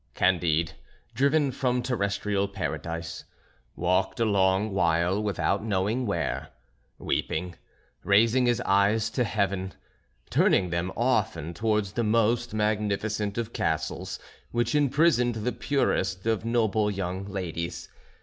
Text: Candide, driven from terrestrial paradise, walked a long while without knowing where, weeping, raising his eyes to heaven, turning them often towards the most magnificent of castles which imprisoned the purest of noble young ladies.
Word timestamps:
Candide, 0.15 0.71
driven 1.13 1.51
from 1.51 1.83
terrestrial 1.83 2.47
paradise, 2.47 3.23
walked 3.75 4.19
a 4.19 4.25
long 4.25 4.71
while 4.71 5.21
without 5.21 5.63
knowing 5.63 6.07
where, 6.07 6.49
weeping, 6.97 7.53
raising 8.03 8.47
his 8.47 8.59
eyes 8.61 9.11
to 9.11 9.23
heaven, 9.23 9.73
turning 10.31 10.71
them 10.71 10.91
often 10.97 11.53
towards 11.53 11.91
the 11.91 12.03
most 12.03 12.51
magnificent 12.51 13.37
of 13.37 13.53
castles 13.53 14.17
which 14.49 14.73
imprisoned 14.73 15.35
the 15.35 15.51
purest 15.51 16.25
of 16.25 16.43
noble 16.45 16.89
young 16.89 17.25
ladies. 17.25 17.87